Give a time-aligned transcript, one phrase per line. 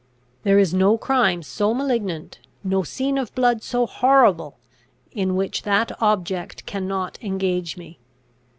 [0.41, 4.57] There is no crime so malignant, no scene of blood so horrible,
[5.11, 7.99] in which that object cannot engage me.